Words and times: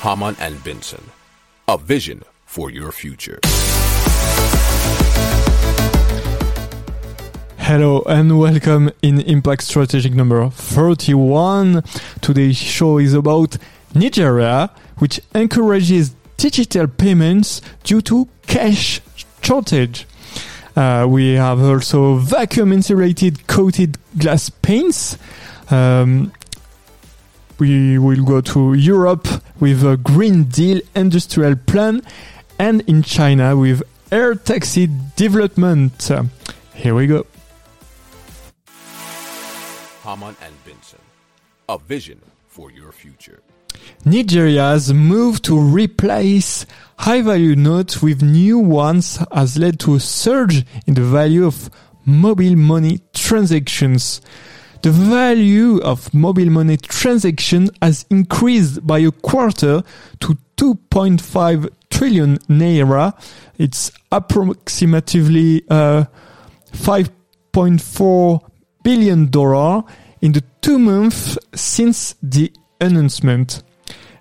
Hamann 0.00 0.34
and 0.40 0.64
Benson, 0.64 1.10
a 1.68 1.76
vision 1.76 2.22
for 2.46 2.70
your 2.70 2.90
future. 2.90 3.38
Hello 7.58 8.00
and 8.08 8.38
welcome 8.38 8.90
in 9.02 9.20
Impact 9.20 9.62
Strategic 9.62 10.14
number 10.14 10.48
31. 10.48 11.84
Today's 12.22 12.56
show 12.56 12.96
is 12.96 13.12
about 13.12 13.58
Nigeria, 13.94 14.70
which 15.00 15.20
encourages 15.34 16.14
digital 16.38 16.88
payments 16.88 17.60
due 17.84 18.00
to 18.00 18.26
cash 18.46 19.02
shortage. 19.42 20.06
Uh, 20.74 21.04
we 21.06 21.34
have 21.34 21.60
also 21.60 22.14
vacuum 22.14 22.72
insulated 22.72 23.46
coated 23.46 23.98
glass 24.16 24.48
paints. 24.48 25.18
Um, 25.70 26.32
we 27.58 27.98
will 27.98 28.24
go 28.24 28.40
to 28.40 28.72
Europe 28.72 29.28
with 29.60 29.84
a 29.84 29.96
Green 29.96 30.44
Deal 30.44 30.80
industrial 30.94 31.56
plan 31.56 32.02
and 32.58 32.80
in 32.82 33.02
China 33.02 33.56
with 33.56 33.82
air 34.10 34.34
taxi 34.34 34.88
development. 35.16 36.10
Here 36.74 36.94
we 36.94 37.06
go. 37.06 37.26
Hamann 40.02 40.34
and 40.42 40.64
Benson, 40.64 40.98
a 41.68 41.78
vision 41.78 42.20
for 42.48 42.70
your 42.70 42.90
future. 42.90 43.42
Nigeria's 44.04 44.92
move 44.92 45.42
to 45.42 45.58
replace 45.58 46.66
high 46.96 47.22
value 47.22 47.54
notes 47.54 48.02
with 48.02 48.22
new 48.22 48.58
ones 48.58 49.18
has 49.32 49.56
led 49.56 49.78
to 49.80 49.94
a 49.94 50.00
surge 50.00 50.64
in 50.86 50.94
the 50.94 51.02
value 51.02 51.46
of 51.46 51.70
mobile 52.04 52.56
money 52.56 53.00
transactions. 53.12 54.20
The 54.82 54.92
value 54.92 55.78
of 55.82 56.12
mobile 56.14 56.48
money 56.48 56.78
transaction 56.78 57.68
has 57.82 58.06
increased 58.08 58.86
by 58.86 59.00
a 59.00 59.10
quarter 59.10 59.82
to 60.20 60.38
2.5 60.56 61.68
trillion 61.90 62.38
naira. 62.48 63.12
It's 63.58 63.90
approximately 64.10 65.62
uh, 65.68 66.04
5.4 66.72 68.40
billion 68.82 69.26
dollar 69.30 69.84
in 70.22 70.32
the 70.32 70.42
two 70.62 70.78
months 70.78 71.36
since 71.54 72.14
the 72.22 72.50
announcement. 72.80 73.62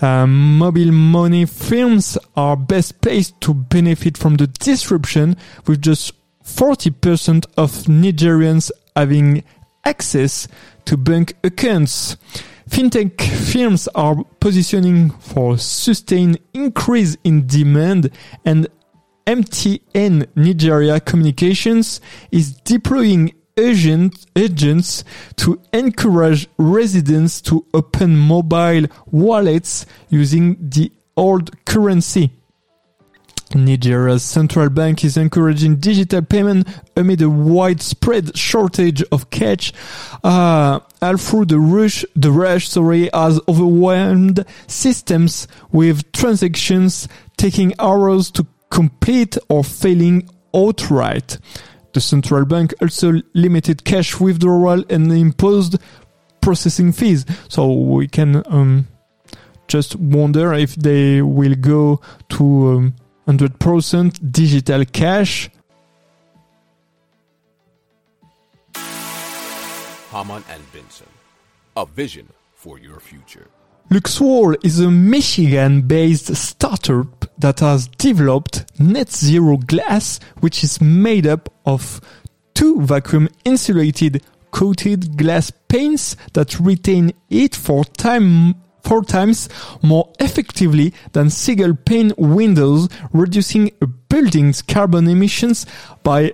Um, 0.00 0.56
mobile 0.58 0.92
money 0.92 1.44
firms 1.44 2.16
are 2.34 2.56
best 2.56 3.00
placed 3.02 3.38
to 3.42 3.52
benefit 3.52 4.16
from 4.16 4.36
the 4.36 4.46
disruption 4.46 5.36
with 5.66 5.82
just 5.82 6.12
40% 6.44 7.44
of 7.56 7.70
Nigerians 7.88 8.70
having 8.94 9.42
access 9.86 10.48
to 10.84 10.96
bank 10.96 11.34
accounts. 11.44 12.16
Fintech 12.68 13.20
firms 13.52 13.88
are 13.94 14.24
positioning 14.40 15.10
for 15.10 15.56
sustained 15.56 16.38
increase 16.52 17.16
in 17.22 17.46
demand 17.46 18.10
and 18.44 18.66
MTN 19.26 20.26
Nigeria 20.34 21.00
Communications 21.00 22.00
is 22.30 22.54
deploying 22.62 23.32
agent, 23.56 24.26
agents 24.36 25.04
to 25.36 25.60
encourage 25.72 26.48
residents 26.58 27.40
to 27.42 27.64
open 27.72 28.16
mobile 28.16 28.86
wallets 29.10 29.86
using 30.10 30.56
the 30.60 30.92
old 31.16 31.64
currency. 31.64 32.30
Nigeria's 33.54 34.24
central 34.24 34.68
bank 34.68 35.04
is 35.04 35.16
encouraging 35.16 35.76
digital 35.76 36.22
payment 36.22 36.66
amid 36.96 37.22
a 37.22 37.30
widespread 37.30 38.36
shortage 38.36 39.02
of 39.12 39.30
cash. 39.30 39.72
Uh, 40.24 40.80
all 41.00 41.16
through 41.16 41.46
the 41.46 41.58
rush, 41.58 42.04
the 42.16 42.32
rush, 42.32 42.68
sorry, 42.68 43.08
has 43.14 43.40
overwhelmed 43.48 44.44
systems 44.66 45.46
with 45.70 46.10
transactions 46.12 47.08
taking 47.36 47.72
hours 47.78 48.30
to 48.32 48.46
complete 48.70 49.38
or 49.48 49.62
failing 49.62 50.28
outright. 50.54 51.38
The 51.92 52.00
central 52.00 52.44
bank 52.44 52.74
also 52.82 53.22
limited 53.32 53.84
cash 53.84 54.18
withdrawal 54.20 54.84
and 54.90 55.10
imposed 55.12 55.76
processing 56.40 56.92
fees. 56.92 57.24
So 57.48 57.72
we 57.72 58.08
can 58.08 58.42
um, 58.46 58.88
just 59.68 59.96
wonder 59.96 60.52
if 60.52 60.74
they 60.74 61.22
will 61.22 61.54
go 61.54 62.00
to 62.30 62.44
um, 62.44 62.94
100% 63.26 64.32
digital 64.32 64.84
cash. 64.84 65.50
Hamann 70.10 70.44
and 70.48 70.72
Benson, 70.72 71.08
a 71.76 71.84
vision 71.84 72.28
for 72.54 72.78
your 72.78 73.00
future. 73.00 73.48
Luxwall 73.90 74.56
is 74.64 74.80
a 74.80 74.90
Michigan-based 74.90 76.34
startup 76.34 77.26
that 77.38 77.60
has 77.60 77.86
developed 77.86 78.64
net 78.80 79.12
zero 79.12 79.56
glass, 79.58 80.18
which 80.40 80.64
is 80.64 80.80
made 80.80 81.26
up 81.26 81.52
of 81.66 82.00
two 82.54 82.80
vacuum 82.80 83.28
insulated 83.44 84.22
coated 84.50 85.16
glass 85.16 85.50
panes 85.68 86.16
that 86.32 86.58
retain 86.58 87.12
heat 87.28 87.54
for 87.54 87.84
time 87.84 88.54
four 88.86 89.02
times 89.02 89.48
more 89.82 90.12
effectively 90.20 90.94
than 91.12 91.28
single 91.28 91.74
pane 91.74 92.12
windows, 92.16 92.88
reducing 93.12 93.72
a 93.80 93.86
building's 93.86 94.62
carbon 94.62 95.08
emissions 95.08 95.66
by 96.02 96.32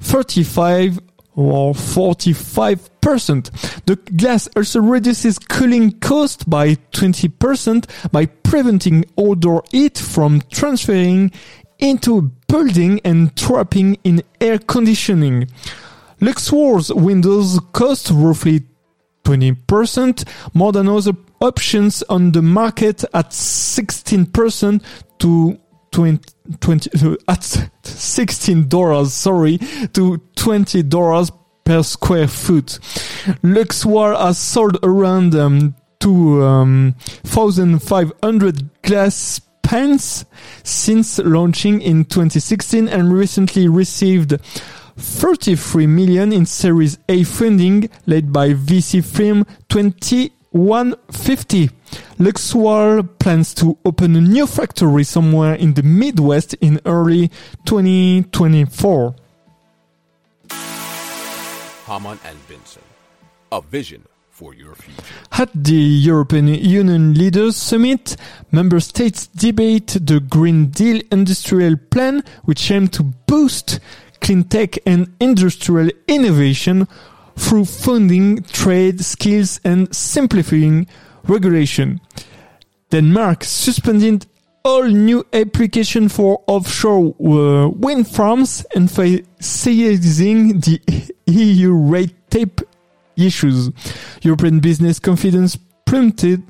35 0.00 1.00
or 1.34 1.72
45%. 1.72 3.84
The 3.86 3.96
glass 3.96 4.48
also 4.56 4.80
reduces 4.80 5.38
cooling 5.38 5.98
cost 6.00 6.48
by 6.48 6.76
20% 6.92 8.12
by 8.12 8.26
preventing 8.26 9.04
outdoor 9.18 9.64
heat 9.70 9.98
from 9.98 10.42
transferring 10.50 11.32
into 11.78 12.18
a 12.18 12.22
building 12.22 13.00
and 13.04 13.36
trapping 13.36 13.96
in 14.04 14.22
air 14.40 14.58
conditioning. 14.58 15.48
Luxwall's 16.20 16.92
windows 16.92 17.60
cost 17.72 18.10
roughly 18.12 18.64
20% 19.28 20.24
more 20.54 20.72
than 20.72 20.88
other 20.88 21.12
options 21.40 22.02
on 22.04 22.32
the 22.32 22.40
market 22.40 23.04
at 23.12 23.28
16% 23.30 24.82
to 25.18 25.60
20, 25.90 26.20
20 26.60 27.16
at 27.28 27.68
16 27.82 28.68
dollars 28.68 29.12
sorry 29.12 29.58
to 29.92 30.16
20 30.36 30.82
dollars 30.84 31.30
per 31.64 31.82
square 31.82 32.28
foot. 32.28 32.78
Luxwall 33.42 34.18
has 34.18 34.38
sold 34.38 34.78
around 34.82 35.34
um, 35.34 35.74
2500 36.00 38.62
um, 38.62 38.70
glass 38.82 39.40
pens 39.62 40.24
since 40.62 41.18
launching 41.18 41.82
in 41.82 42.06
2016 42.06 42.88
and 42.88 43.12
recently 43.12 43.68
received 43.68 44.38
33 44.98 45.86
million 45.86 46.32
in 46.32 46.44
series 46.44 46.98
A 47.08 47.22
funding 47.24 47.88
led 48.06 48.32
by 48.32 48.50
VC 48.50 49.04
firm 49.04 49.46
20 49.68 50.32
150. 50.50 51.70
Luxwall 52.18 53.08
plans 53.18 53.54
to 53.54 53.78
open 53.84 54.16
a 54.16 54.20
new 54.20 54.46
factory 54.46 55.04
somewhere 55.04 55.54
in 55.54 55.74
the 55.74 55.82
Midwest 55.82 56.54
in 56.54 56.80
early 56.84 57.28
2024. 57.64 59.14
Hamann 61.86 62.18
and 62.24 62.48
Benson, 62.48 62.82
a 63.52 63.62
vision 63.62 64.04
for 64.30 64.54
your 64.54 64.74
future. 64.74 65.02
At 65.32 65.50
the 65.52 65.74
European 65.74 66.48
Union 66.48 67.14
Leaders 67.14 67.56
Summit, 67.56 68.16
member 68.52 68.80
states 68.80 69.26
debate 69.26 69.96
the 70.00 70.20
Green 70.20 70.66
Deal 70.66 71.02
industrial 71.10 71.76
plan, 71.90 72.22
which 72.44 72.70
aims 72.70 72.90
to 72.90 73.02
boost 73.02 73.80
clean 74.20 74.44
tech 74.44 74.78
and 74.86 75.14
industrial 75.20 75.90
innovation 76.06 76.86
through 77.36 77.64
funding 77.64 78.42
trade 78.42 79.00
skills 79.00 79.60
and 79.64 79.94
simplifying 79.94 80.86
regulation. 81.24 82.00
Denmark 82.90 83.44
suspended 83.44 84.26
all 84.64 84.84
new 84.84 85.24
application 85.32 86.08
for 86.08 86.42
offshore 86.46 87.14
uh, 87.20 87.68
wind 87.68 88.08
farms 88.08 88.66
and 88.74 88.90
facing 88.90 90.60
the 90.60 90.80
EU 91.26 91.72
red 91.72 92.12
tape 92.30 92.60
issues. 93.16 93.70
European 94.22 94.60
business 94.60 94.98
confidence 94.98 95.56
plummeted 95.86 96.42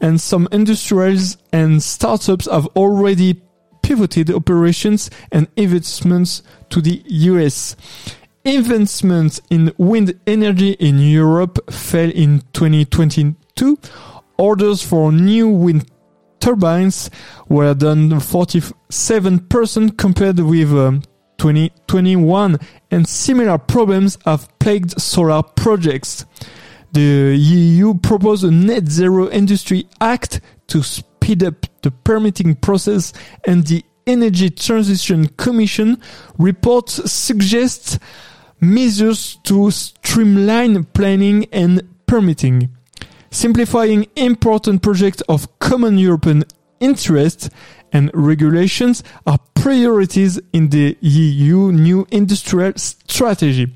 and 0.00 0.20
some 0.20 0.48
industrials 0.52 1.36
and 1.52 1.82
startups 1.82 2.46
have 2.50 2.66
already 2.68 3.40
pivoted 3.88 4.30
operations 4.30 5.08
and 5.32 5.48
investments 5.56 6.42
to 6.68 6.82
the 6.82 7.02
US. 7.06 7.74
Investments 8.44 9.40
in 9.48 9.72
wind 9.78 10.12
energy 10.26 10.72
in 10.72 10.98
Europe 10.98 11.58
fell 11.72 12.10
in 12.10 12.42
2022. 12.52 13.78
Orders 14.36 14.82
for 14.82 15.10
new 15.10 15.48
wind 15.48 15.90
turbines 16.38 17.08
were 17.48 17.72
down 17.72 18.10
47% 18.10 19.96
compared 19.96 20.38
with 20.40 20.70
um, 20.74 21.00
2021, 21.38 22.58
and 22.90 23.08
similar 23.08 23.56
problems 23.56 24.18
have 24.26 24.50
plagued 24.58 25.00
solar 25.00 25.42
projects. 25.42 26.26
The 26.92 27.34
EU 27.38 27.94
proposed 27.94 28.44
a 28.44 28.50
Net 28.50 28.86
Zero 28.86 29.30
Industry 29.30 29.88
Act 29.98 30.42
to 30.66 30.82
speed 31.28 31.44
up 31.44 31.66
the 31.82 31.90
permitting 31.90 32.54
process 32.54 33.12
and 33.44 33.66
the 33.66 33.84
Energy 34.06 34.48
Transition 34.48 35.28
Commission 35.36 36.00
report 36.38 36.88
suggests 36.88 37.98
measures 38.60 39.38
to 39.44 39.70
streamline 39.70 40.84
planning 40.84 41.44
and 41.52 41.82
permitting, 42.06 42.70
simplifying 43.30 44.06
important 44.16 44.80
projects 44.82 45.20
of 45.28 45.46
common 45.58 45.98
European 45.98 46.44
interest 46.80 47.50
and 47.92 48.10
regulations 48.14 49.04
are 49.26 49.38
priorities 49.52 50.40
in 50.54 50.70
the 50.70 50.96
EU 51.02 51.72
new 51.72 52.06
industrial 52.10 52.72
strategy. 52.76 53.66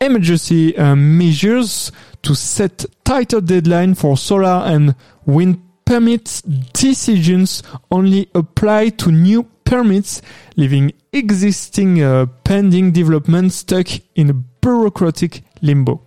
Emergency 0.00 0.76
uh, 0.76 0.96
measures 0.96 1.92
to 2.22 2.34
set 2.34 2.84
tighter 3.04 3.40
deadline 3.40 3.94
for 3.94 4.16
solar 4.16 4.64
and 4.66 4.96
wind 5.26 5.62
permits 5.84 6.42
decisions 6.42 7.62
only 7.90 8.28
apply 8.34 8.90
to 8.90 9.10
new 9.10 9.44
permits, 9.64 10.22
leaving 10.56 10.92
existing 11.12 12.02
uh, 12.02 12.26
pending 12.44 12.92
development 12.92 13.52
stuck 13.52 13.86
in 14.14 14.30
a 14.30 14.34
bureaucratic 14.34 15.42
limbo. 15.60 16.00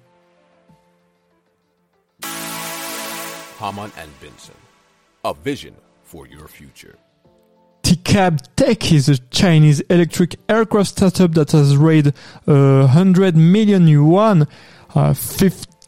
Hamann 3.60 3.92
and 3.98 4.12
Benson, 4.22 4.56
a 5.24 5.34
vision 5.34 5.76
for 6.04 6.28
your 6.28 6.48
future. 6.48 6.98
TCAB 7.84 8.42
Tech 8.56 8.92
is 8.92 9.10
a 9.10 9.18
Chinese 9.30 9.80
electric 9.82 10.36
aircraft 10.50 10.90
startup 10.90 11.34
that 11.34 11.52
has 11.52 11.78
raised 11.78 12.08
uh, 12.48 12.86
100 12.88 13.36
million 13.36 13.88
yuan, 13.88 14.48
uh, 14.96 15.14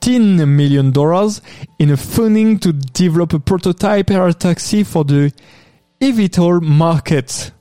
15 0.08 0.56
million 0.56 0.92
dollars, 0.92 1.42
in 1.80 1.90
a 1.92 1.98
funding 1.98 2.58
to 2.58 2.72
develop 2.72 3.34
a 3.34 3.40
prototype 3.42 4.10
air 4.10 4.32
taxi 4.32 4.82
for 4.82 5.04
the 5.04 5.34
eVTOL 6.00 6.62
market. 6.62 7.52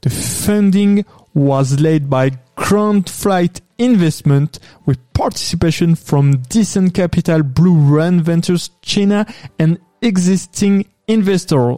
The 0.00 0.10
funding 0.10 1.04
was 1.34 1.78
led 1.80 2.10
by 2.10 2.32
Grand 2.56 3.08
Flight 3.08 3.60
Investment 3.78 4.58
with 4.86 4.98
participation 5.12 5.94
from 5.94 6.38
Decent 6.48 6.94
Capital, 6.94 7.42
BlueRun 7.42 8.22
Ventures 8.22 8.70
China, 8.82 9.24
and 9.60 9.78
existing 10.02 10.88
investor. 11.06 11.76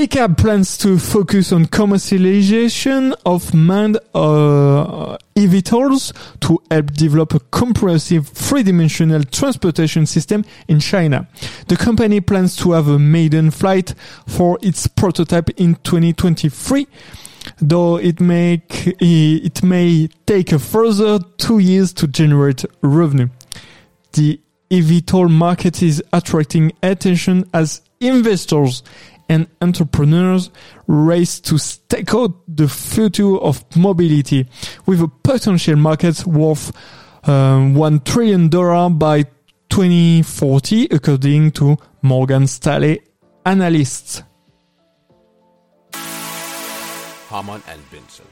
TCAB 0.00 0.38
plans 0.38 0.78
to 0.78 0.98
focus 0.98 1.52
on 1.52 1.66
commercialization 1.66 3.14
of 3.26 3.52
manned 3.52 3.98
uh, 4.14 5.18
eVTOLs 5.36 6.14
to 6.40 6.58
help 6.70 6.86
develop 6.92 7.34
a 7.34 7.40
comprehensive 7.40 8.26
three-dimensional 8.28 9.22
transportation 9.24 10.06
system 10.06 10.42
in 10.68 10.80
China. 10.80 11.28
The 11.68 11.76
company 11.76 12.22
plans 12.22 12.56
to 12.56 12.72
have 12.72 12.88
a 12.88 12.98
maiden 12.98 13.50
flight 13.50 13.94
for 14.26 14.58
its 14.62 14.86
prototype 14.86 15.50
in 15.60 15.74
2023 15.74 16.86
though 17.58 17.96
it 17.96 18.20
may 18.20 18.62
it 18.70 19.62
may 19.62 20.08
take 20.24 20.52
a 20.52 20.58
further 20.58 21.18
two 21.36 21.58
years 21.58 21.92
to 21.92 22.06
generate 22.06 22.64
revenue. 22.80 23.28
The 24.12 24.40
eVTOL 24.70 25.30
market 25.30 25.82
is 25.82 26.02
attracting 26.10 26.72
attention 26.82 27.44
as 27.52 27.82
investors 28.00 28.82
and 29.30 29.46
entrepreneurs 29.62 30.50
race 30.88 31.38
to 31.40 31.56
stake 31.56 32.12
out 32.14 32.32
the 32.48 32.68
future 32.68 33.38
of 33.38 33.64
mobility 33.76 34.46
with 34.86 35.00
a 35.00 35.08
potential 35.08 35.76
market 35.76 36.26
worth 36.26 36.72
um, 37.28 37.74
$1 37.74 38.04
trillion 38.04 38.48
by 38.98 39.22
2040, 39.68 40.86
according 40.90 41.52
to 41.52 41.76
Morgan 42.02 42.48
Stanley 42.48 43.00
analysts. 43.46 44.24
Hamann 47.28 47.62
and 47.68 47.90
Benson, 47.92 48.26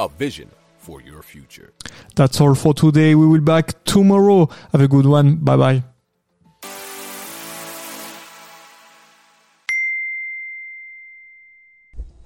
a 0.00 0.08
vision 0.08 0.50
for 0.78 1.00
your 1.00 1.22
future. 1.22 1.72
That's 2.16 2.40
all 2.40 2.56
for 2.56 2.74
today. 2.74 3.14
We 3.14 3.24
will 3.24 3.38
be 3.38 3.44
back 3.44 3.84
tomorrow. 3.84 4.48
Have 4.72 4.80
a 4.80 4.88
good 4.88 5.06
one. 5.06 5.36
Bye 5.36 5.56
bye. 5.56 5.93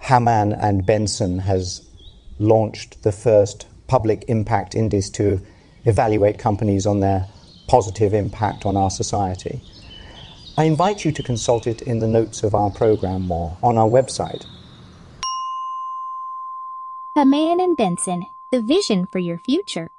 Hamann 0.09 0.55
and 0.55 0.87
Benson 0.87 1.41
has 1.41 1.87
launched 2.39 3.03
the 3.03 3.13
first 3.13 3.67
public 3.89 4.25
impact 4.27 4.75
index 4.75 5.11
to 5.11 5.39
evaluate 5.85 6.39
companies 6.39 6.87
on 6.87 7.01
their 7.01 7.27
positive 7.69 8.15
impact 8.15 8.65
on 8.65 8.75
our 8.75 8.91
society. 8.91 9.61
I 10.57 10.65
invite 10.65 11.05
you 11.05 11.13
to 11.13 11.23
consult 11.23 11.67
it 11.67 11.83
in 11.83 11.99
the 11.99 12.09
notes 12.09 12.43
of 12.43 12.55
our 12.55 12.71
program 12.71 13.31
or 13.31 13.59
on 13.63 13.77
our 13.77 13.87
website. 13.87 14.47
Hamann 17.15 17.61
and 17.61 17.77
Benson, 17.77 18.29
the 18.51 18.63
vision 18.63 19.05
for 19.05 19.19
your 19.19 19.37
future. 19.37 19.91